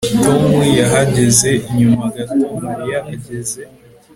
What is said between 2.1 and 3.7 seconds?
gato Mariya ageze